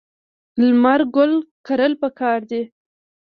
لمر 0.61 1.01
ګل 1.15 1.31
کرل 1.67 1.93
پکار 2.01 2.39
دي. 2.49 2.61